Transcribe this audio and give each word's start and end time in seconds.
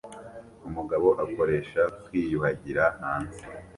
Umugabo 0.67 1.07
akoresha 1.23 1.81
kwiyuhagira 2.03 2.83
hanze 2.99 3.41